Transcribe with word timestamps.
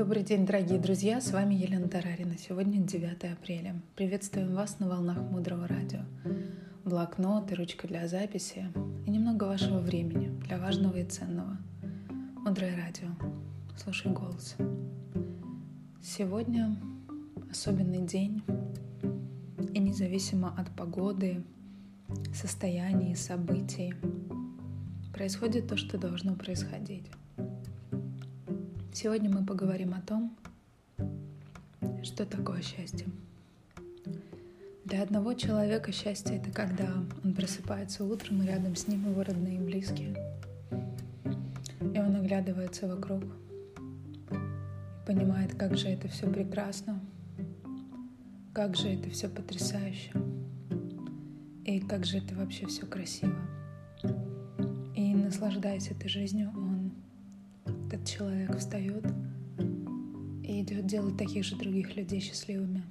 Добрый 0.00 0.22
день, 0.22 0.46
дорогие 0.46 0.78
друзья! 0.78 1.20
С 1.20 1.30
вами 1.30 1.54
Елена 1.54 1.86
Тарарина. 1.86 2.38
Сегодня 2.38 2.78
9 2.78 3.22
апреля. 3.34 3.82
Приветствуем 3.96 4.54
вас 4.54 4.78
на 4.78 4.88
волнах 4.88 5.18
Мудрого 5.18 5.68
Радио. 5.68 6.00
Блокнот 6.86 7.52
и 7.52 7.54
ручка 7.54 7.86
для 7.86 8.08
записи 8.08 8.64
и 9.06 9.10
немного 9.10 9.44
вашего 9.44 9.78
времени 9.78 10.30
для 10.46 10.56
важного 10.56 10.96
и 10.96 11.04
ценного. 11.04 11.58
Мудрое 12.38 12.78
Радио. 12.78 13.08
Слушай 13.76 14.10
голос. 14.10 14.56
Сегодня 16.02 16.74
особенный 17.50 18.00
день, 18.00 18.42
и 19.74 19.78
независимо 19.78 20.54
от 20.56 20.74
погоды, 20.74 21.44
состояний, 22.32 23.14
событий, 23.14 23.92
происходит 25.12 25.68
то, 25.68 25.76
что 25.76 25.98
должно 25.98 26.36
происходить. 26.36 27.04
Сегодня 28.92 29.30
мы 29.30 29.46
поговорим 29.46 29.94
о 29.94 30.00
том, 30.00 30.36
что 32.02 32.26
такое 32.26 32.60
счастье. 32.60 33.06
Для 34.84 35.02
одного 35.02 35.34
человека 35.34 35.92
счастье— 35.92 36.36
это 36.38 36.50
когда 36.50 36.92
он 37.22 37.34
просыпается 37.34 38.04
утром, 38.04 38.42
и 38.42 38.46
рядом 38.46 38.74
с 38.74 38.88
ним 38.88 39.08
его 39.08 39.22
родные 39.22 39.56
и 39.56 39.60
близкие. 39.60 40.16
И 41.80 41.98
он 41.98 42.16
оглядывается 42.16 42.88
вокруг 42.88 43.22
понимает, 45.06 45.54
как 45.54 45.76
же 45.76 45.88
это 45.88 46.08
все 46.08 46.28
прекрасно, 46.28 47.00
как 48.52 48.76
же 48.76 48.88
это 48.88 49.08
все 49.10 49.28
потрясающе, 49.28 50.12
и 51.64 51.80
как 51.80 52.04
же 52.04 52.18
это 52.18 52.34
вообще 52.34 52.66
все 52.66 52.86
красиво. 52.86 53.36
И 54.96 55.14
наслаждаясь 55.14 55.90
этой 55.90 56.08
жизнью, 56.08 56.52
он 56.56 56.92
этот 57.92 58.06
человек 58.06 58.56
встает 58.56 59.04
и 60.44 60.62
идет 60.62 60.86
делать 60.86 61.16
таких 61.16 61.44
же 61.44 61.56
других 61.56 61.96
людей 61.96 62.20
счастливыми. 62.20 62.84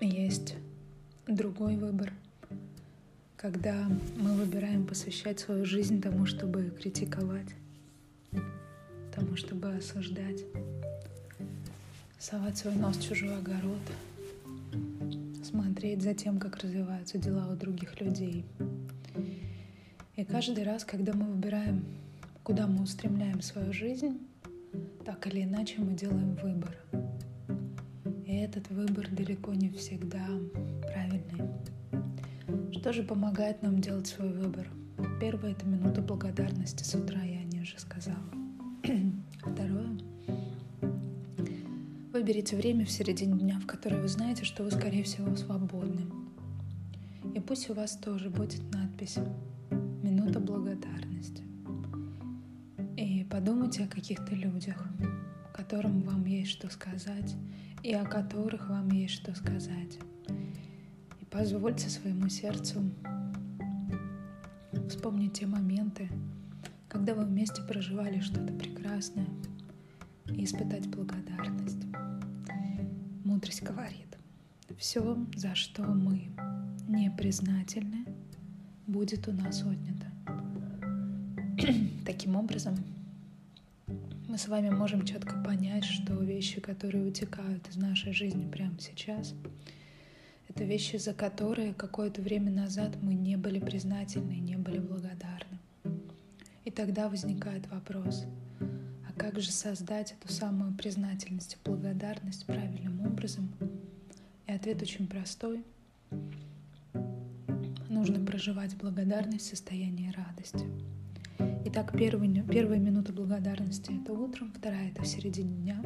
Есть 0.00 0.54
другой 1.26 1.76
выбор, 1.76 2.12
когда 3.36 3.88
мы 4.16 4.34
выбираем 4.34 4.86
посвящать 4.86 5.40
свою 5.40 5.64
жизнь 5.64 6.00
тому, 6.00 6.26
чтобы 6.26 6.70
критиковать, 6.80 7.48
тому, 9.12 9.34
чтобы 9.34 9.74
осуждать, 9.74 10.44
совать 12.20 12.56
свой 12.56 12.76
нос 12.76 12.98
в 12.98 13.08
чужой 13.08 13.36
огород, 13.36 13.82
смотреть 15.42 16.02
за 16.02 16.14
тем, 16.14 16.38
как 16.38 16.58
развиваются 16.58 17.18
дела 17.18 17.48
у 17.52 17.56
других 17.56 18.00
людей. 18.00 18.44
И 20.14 20.24
каждый 20.24 20.62
раз, 20.62 20.84
когда 20.84 21.12
мы 21.14 21.26
выбираем 21.26 21.84
куда 22.42 22.66
мы 22.66 22.82
устремляем 22.82 23.40
свою 23.40 23.72
жизнь, 23.72 24.18
так 25.04 25.26
или 25.26 25.42
иначе 25.44 25.80
мы 25.80 25.94
делаем 25.94 26.34
выбор. 26.36 26.76
И 28.26 28.36
этот 28.36 28.68
выбор 28.70 29.08
далеко 29.10 29.52
не 29.54 29.70
всегда 29.70 30.26
правильный. 30.82 31.52
Что 32.72 32.92
же 32.92 33.02
помогает 33.02 33.62
нам 33.62 33.80
делать 33.80 34.06
свой 34.06 34.32
выбор? 34.32 34.66
Первое— 35.20 35.52
это 35.52 35.66
минута 35.66 36.00
благодарности 36.02 36.82
с 36.82 36.94
утра, 36.94 37.22
я 37.22 37.44
не 37.44 37.60
уже 37.60 37.78
сказала. 37.78 38.18
Второе— 39.40 39.98
выберите 42.12 42.56
время 42.56 42.84
в 42.84 42.90
середине 42.90 43.38
дня, 43.38 43.58
в 43.58 43.66
которое 43.66 44.00
вы 44.00 44.06
знаете, 44.06 44.44
что 44.44 44.62
вы, 44.62 44.70
скорее 44.70 45.02
всего, 45.02 45.34
свободны. 45.34 46.06
И 47.34 47.40
пусть 47.40 47.68
у 47.70 47.74
вас 47.74 47.96
тоже 47.96 48.30
будет 48.30 48.62
надпись 48.72 49.18
«Минута 50.02 50.38
благодарности». 50.38 51.51
Подумайте 53.32 53.84
о 53.84 53.88
каких-то 53.88 54.34
людях, 54.34 54.76
которым 55.54 56.02
вам 56.02 56.26
есть 56.26 56.50
что 56.50 56.68
сказать, 56.68 57.34
и 57.82 57.94
о 57.94 58.04
которых 58.04 58.68
вам 58.68 58.90
есть 58.90 59.14
что 59.14 59.34
сказать. 59.34 59.98
И 61.18 61.24
позвольте 61.30 61.88
своему 61.88 62.28
сердцу 62.28 62.82
вспомнить 64.86 65.32
те 65.32 65.46
моменты, 65.46 66.10
когда 66.88 67.14
вы 67.14 67.24
вместе 67.24 67.62
проживали 67.62 68.20
что-то 68.20 68.52
прекрасное, 68.52 69.28
и 70.28 70.44
испытать 70.44 70.86
благодарность. 70.88 71.86
Мудрость 73.24 73.62
говорит, 73.62 74.18
все, 74.76 75.16
за 75.36 75.54
что 75.54 75.84
мы 75.84 76.28
не 76.86 77.10
признательны, 77.10 78.04
будет 78.86 79.26
у 79.26 79.32
нас 79.32 79.62
отнято. 79.62 80.12
Таким 82.04 82.36
образом, 82.36 82.76
мы 84.32 84.38
с 84.38 84.48
вами 84.48 84.70
можем 84.70 85.04
четко 85.04 85.36
понять, 85.42 85.84
что 85.84 86.14
вещи, 86.14 86.58
которые 86.58 87.04
утекают 87.04 87.68
из 87.68 87.76
нашей 87.76 88.14
жизни 88.14 88.50
прямо 88.50 88.80
сейчас, 88.80 89.34
это 90.48 90.64
вещи, 90.64 90.96
за 90.96 91.12
которые 91.12 91.74
какое-то 91.74 92.22
время 92.22 92.50
назад 92.50 92.96
мы 93.02 93.12
не 93.12 93.36
были 93.36 93.58
признательны, 93.58 94.38
не 94.38 94.56
были 94.56 94.78
благодарны. 94.78 95.58
И 96.64 96.70
тогда 96.70 97.10
возникает 97.10 97.70
вопрос, 97.70 98.24
а 99.06 99.12
как 99.18 99.38
же 99.38 99.52
создать 99.52 100.12
эту 100.12 100.32
самую 100.32 100.72
признательность 100.78 101.56
и 101.56 101.68
благодарность 101.68 102.46
правильным 102.46 103.06
образом? 103.06 103.52
И 104.46 104.52
ответ 104.52 104.80
очень 104.80 105.08
простой. 105.08 105.62
Нужно 107.90 108.24
проживать 108.24 108.78
благодарность 108.78 109.44
в 109.44 109.50
состоянии 109.50 110.10
радости. 110.10 110.64
Итак, 111.64 111.92
первый, 111.96 112.28
первая 112.42 112.80
минута 112.80 113.12
благодарности— 113.12 113.92
это 114.02 114.12
утром, 114.12 114.52
вторая— 114.52 114.90
это 114.90 115.02
в 115.02 115.06
середине 115.06 115.54
дня. 115.54 115.82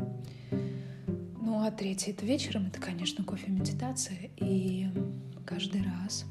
Ну 1.41 1.61
а 1.63 1.71
третья— 1.71 2.13
это 2.13 2.25
вечером, 2.25 2.67
это, 2.67 2.81
конечно, 2.81 3.23
кофе-медитация. 3.23 4.31
И 4.37 4.89
каждый 5.45 5.83
раз, 5.83 6.25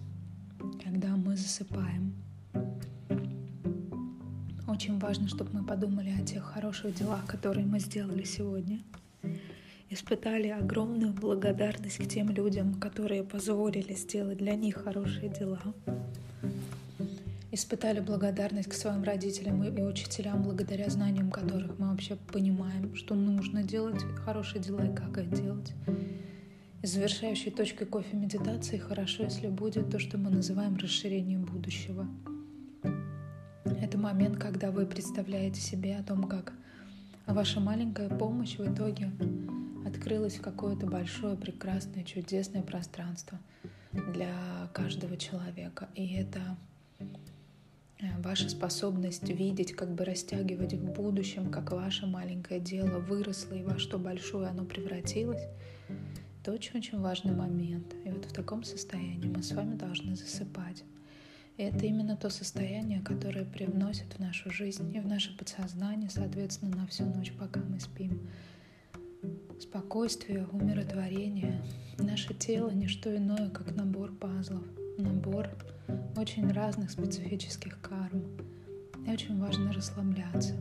когда 0.83 1.15
мы 1.15 1.35
засыпаем, 1.35 2.15
очень 4.67 4.97
важно, 4.97 5.27
чтобы 5.27 5.51
мы 5.53 5.63
подумали 5.63 6.09
о 6.09 6.25
тех 6.25 6.43
хороших 6.43 6.95
делах, 6.95 7.25
которые 7.27 7.67
мы 7.67 7.79
сделали 7.79 8.23
сегодня. 8.23 8.81
Испытали 9.91 10.47
огромную 10.47 11.13
благодарность 11.13 11.99
к 11.99 12.07
тем 12.07 12.31
людям, 12.31 12.73
которые 12.79 13.23
позволили 13.23 13.93
сделать 13.93 14.39
для 14.39 14.55
них 14.55 14.83
хорошие 14.83 15.29
дела 15.29 15.61
испытали 17.55 18.01
благодарность 18.01 18.69
к 18.69 18.73
своим 18.73 19.03
родителям 19.03 19.63
и 19.63 19.81
учителям, 19.81 20.43
благодаря 20.43 20.89
знаниям 20.89 21.31
которых 21.31 21.79
мы 21.79 21.89
вообще 21.89 22.17
понимаем, 22.17 22.93
что 22.95 23.15
нужно 23.15 23.63
делать 23.63 24.03
хорошие 24.25 24.61
дела 24.61 24.85
и 24.85 24.93
как 24.93 25.17
их 25.17 25.31
делать. 25.31 25.73
И 26.81 26.87
завершающей 26.87 27.51
точкой 27.51 27.85
кофе 27.85 28.17
медитации 28.17 28.77
хорошо, 28.77 29.23
если 29.23 29.47
будет 29.47 29.89
то, 29.89 29.99
что 29.99 30.17
мы 30.17 30.29
называем 30.29 30.75
расширением 30.75 31.45
будущего. 31.45 32.07
Это 33.81 33.97
момент, 33.97 34.37
когда 34.37 34.69
вы 34.69 34.85
представляете 34.85 35.61
себе 35.61 35.95
о 35.95 36.03
том, 36.03 36.25
как 36.25 36.53
ваша 37.25 37.61
маленькая 37.61 38.09
помощь 38.09 38.57
в 38.57 38.73
итоге 38.73 39.11
открылась 39.87 40.35
в 40.35 40.41
какое-то 40.41 40.87
большое, 40.87 41.37
прекрасное, 41.37 42.03
чудесное 42.03 42.61
пространство 42.61 43.39
для 44.13 44.69
каждого 44.73 45.15
человека. 45.15 45.87
И 45.95 46.15
это 46.15 46.57
ваша 48.19 48.49
способность 48.49 49.29
видеть, 49.29 49.73
как 49.73 49.93
бы 49.93 50.05
растягивать 50.05 50.73
в 50.73 50.93
будущем, 50.93 51.49
как 51.49 51.71
ваше 51.71 52.05
маленькое 52.05 52.59
дело 52.59 52.99
выросло 52.99 53.53
и 53.53 53.63
во 53.63 53.77
что 53.77 53.97
большое 53.97 54.47
оно 54.47 54.65
превратилось, 54.65 55.43
это 56.41 56.53
очень-очень 56.53 56.99
важный 56.99 57.33
момент. 57.33 57.95
И 58.05 58.11
вот 58.11 58.25
в 58.25 58.33
таком 58.33 58.63
состоянии 58.63 59.27
мы 59.27 59.41
с 59.41 59.51
вами 59.51 59.75
должны 59.75 60.15
засыпать. 60.15 60.83
И 61.57 61.63
это 61.63 61.85
именно 61.85 62.17
то 62.17 62.29
состояние, 62.29 63.01
которое 63.01 63.45
привносит 63.45 64.13
в 64.13 64.19
нашу 64.19 64.51
жизнь 64.51 64.95
и 64.95 64.99
в 64.99 65.07
наше 65.07 65.35
подсознание, 65.37 66.09
соответственно, 66.09 66.75
на 66.75 66.87
всю 66.87 67.05
ночь, 67.05 67.31
пока 67.31 67.61
мы 67.61 67.79
спим. 67.79 68.27
Спокойствие, 69.59 70.45
умиротворение. 70.51 71.63
Наше 71.97 72.33
тело— 72.33 72.69
не 72.71 72.87
что 72.87 73.15
иное, 73.15 73.49
как 73.49 73.75
набор 73.75 74.11
пазлов, 74.13 74.63
набор 74.97 75.49
очень 76.15 76.51
разных 76.51 76.91
специфических 76.91 77.79
карм. 77.81 78.23
И 79.05 79.11
очень 79.11 79.39
важно 79.39 79.71
расслабляться, 79.71 80.55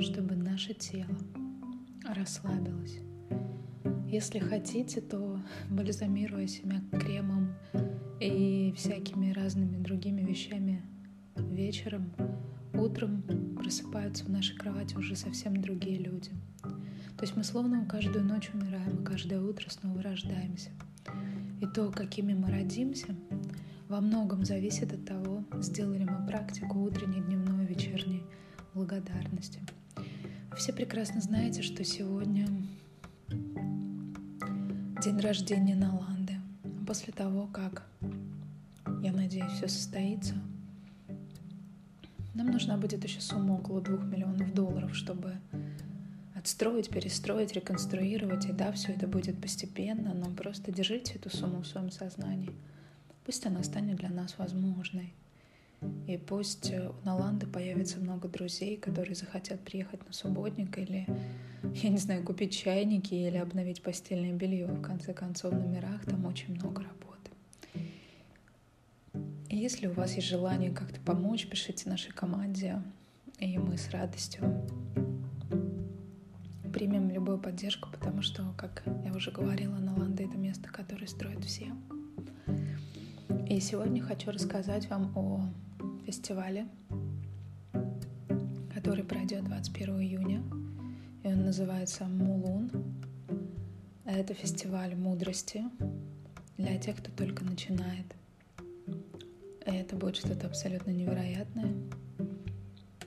чтобы 0.00 0.36
наше 0.36 0.74
тело 0.74 1.16
расслабилось. 2.14 3.00
Если 4.06 4.38
хотите, 4.38 5.00
то 5.00 5.40
бальзамируя 5.68 6.46
себя 6.46 6.80
кремом 6.98 7.54
и 8.20 8.72
всякими 8.76 9.32
разными 9.32 9.76
другими 9.76 10.22
вещами 10.22 10.82
вечером, 11.36 12.12
утром 12.74 13.22
просыпаются 13.56 14.24
в 14.24 14.30
нашей 14.30 14.56
кровати 14.56 14.96
уже 14.96 15.16
совсем 15.16 15.60
другие 15.60 15.98
люди. 15.98 16.30
То 16.62 17.24
есть 17.24 17.36
мы 17.36 17.42
словно 17.42 17.84
каждую 17.84 18.24
ночь 18.24 18.50
умираем, 18.54 19.02
и 19.02 19.04
каждое 19.04 19.40
утро 19.40 19.68
снова 19.68 20.00
рождаемся. 20.00 20.70
И 21.60 21.66
то, 21.66 21.90
какими 21.90 22.32
мы 22.32 22.50
родимся, 22.50 23.16
во 23.88 24.00
многом 24.02 24.44
зависит 24.44 24.92
от 24.92 25.04
того, 25.06 25.44
сделали 25.60 26.04
мы 26.04 26.26
практику 26.26 26.80
утренней, 26.80 27.22
дневной, 27.22 27.64
вечерней 27.64 28.22
благодарности. 28.74 29.60
все 30.56 30.72
прекрасно 30.72 31.20
знаете, 31.20 31.62
что 31.62 31.82
сегодня 31.84 32.46
день 35.02 35.18
рождения 35.20 35.74
Наланды. 35.74 36.34
После 36.86 37.12
того, 37.12 37.46
как, 37.46 37.86
я 39.02 39.12
надеюсь, 39.12 39.52
все 39.52 39.68
состоится, 39.68 40.34
нам 42.34 42.50
нужна 42.50 42.76
будет 42.76 43.04
еще 43.04 43.20
сумма 43.20 43.54
около 43.54 43.80
двух 43.80 44.04
миллионов 44.04 44.52
долларов, 44.52 44.94
чтобы 44.94 45.36
отстроить, 46.34 46.90
перестроить, 46.90 47.52
реконструировать. 47.52 48.46
И 48.46 48.52
да, 48.52 48.70
все 48.72 48.92
это 48.92 49.06
будет 49.08 49.40
постепенно, 49.40 50.12
но 50.14 50.26
просто 50.30 50.72
держите 50.72 51.14
эту 51.14 51.34
сумму 51.34 51.62
в 51.62 51.66
своем 51.66 51.90
сознании. 51.90 52.52
Пусть 53.28 53.44
она 53.44 53.62
станет 53.62 53.96
для 53.96 54.08
нас 54.08 54.38
возможной. 54.38 55.12
И 56.06 56.16
пусть 56.16 56.70
э, 56.70 56.88
у 56.88 57.04
Наланды 57.04 57.46
появится 57.46 58.00
много 58.00 58.26
друзей, 58.26 58.78
которые 58.78 59.14
захотят 59.14 59.60
приехать 59.60 60.06
на 60.06 60.14
субботник 60.14 60.78
или, 60.78 61.06
я 61.74 61.90
не 61.90 61.98
знаю, 61.98 62.24
купить 62.24 62.56
чайники 62.56 63.12
или 63.12 63.36
обновить 63.36 63.82
постельное 63.82 64.32
белье. 64.32 64.68
В 64.68 64.80
конце 64.80 65.12
концов, 65.12 65.52
в 65.52 65.58
номерах 65.58 66.06
там 66.06 66.24
очень 66.24 66.54
много 66.54 66.82
работы. 66.82 67.30
И 69.50 69.58
если 69.58 69.88
у 69.88 69.92
вас 69.92 70.14
есть 70.14 70.26
желание 70.26 70.70
как-то 70.70 70.98
помочь, 70.98 71.48
пишите 71.48 71.90
нашей 71.90 72.12
команде, 72.12 72.82
и 73.40 73.58
мы 73.58 73.76
с 73.76 73.90
радостью 73.90 74.66
примем 76.72 77.10
любую 77.10 77.38
поддержку, 77.38 77.90
потому 77.90 78.22
что, 78.22 78.54
как 78.56 78.84
я 79.04 79.12
уже 79.12 79.30
говорила, 79.32 79.76
Наланда— 79.76 80.22
это 80.24 80.38
место, 80.38 80.70
которое 80.70 81.06
строят 81.06 81.44
все. 81.44 81.70
И 83.48 83.60
сегодня 83.60 84.02
хочу 84.02 84.30
рассказать 84.30 84.90
вам 84.90 85.10
о 85.16 85.40
фестивале, 86.04 86.68
который 88.74 89.02
пройдет 89.04 89.44
21 89.44 90.00
июня. 90.02 90.42
И 91.24 91.28
он 91.28 91.44
называется 91.46 92.04
Мулун. 92.04 92.70
Это 94.04 94.34
фестиваль 94.34 94.94
мудрости 94.94 95.64
для 96.58 96.76
тех, 96.76 96.98
кто 96.98 97.10
только 97.10 97.42
начинает. 97.42 98.14
И 99.66 99.70
это 99.70 99.96
будет 99.96 100.16
что-то 100.16 100.46
абсолютно 100.46 100.90
невероятное. 100.90 101.72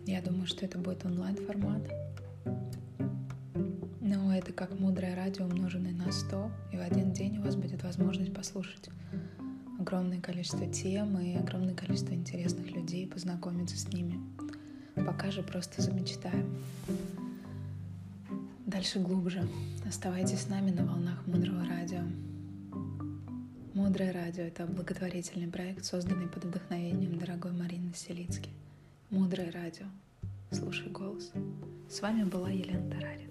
Я 0.07 0.23
думаю, 0.23 0.47
что 0.47 0.65
это 0.65 0.79
будет 0.79 1.05
онлайн-формат. 1.05 1.87
Но 3.99 4.35
это 4.35 4.53
как 4.53 4.79
мудрое 4.79 5.15
радио, 5.15 5.45
умноженное 5.45 5.93
на 5.93 6.11
100, 6.11 6.51
и 6.73 6.77
в 6.77 6.81
один 6.81 7.13
день 7.13 7.37
у 7.37 7.43
вас 7.43 7.55
будет 7.55 7.83
возможность 7.83 8.33
послушать 8.33 8.89
огромное 9.81 10.21
количество 10.21 10.65
тем 10.67 11.19
и 11.19 11.35
огромное 11.35 11.73
количество 11.73 12.13
интересных 12.13 12.71
людей, 12.71 13.07
познакомиться 13.07 13.77
с 13.77 13.87
ними. 13.91 14.19
Пока 14.95 15.31
же 15.31 15.41
просто 15.41 15.81
замечтаем. 15.81 16.55
Дальше 18.65 18.99
глубже. 18.99 19.47
Оставайтесь 19.87 20.41
с 20.41 20.49
нами 20.49 20.71
на 20.71 20.85
волнах 20.85 21.25
Мудрого 21.25 21.65
радио. 21.65 22.01
Мудрое 23.73 24.11
радио— 24.11 24.43
это 24.45 24.65
благотворительный 24.65 25.47
проект, 25.47 25.83
созданный 25.85 26.27
под 26.27 26.45
вдохновением 26.45 27.17
дорогой 27.17 27.51
Марины 27.51 27.91
Селицки. 27.95 28.49
Мудрое 29.09 29.51
радио. 29.51 29.85
Слушай 30.51 30.89
голос. 30.89 31.31
С 31.89 32.01
вами 32.01 32.23
была 32.23 32.49
Елена 32.49 32.89
Тарари. 32.89 33.29